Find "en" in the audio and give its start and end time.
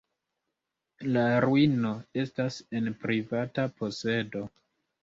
2.81-2.91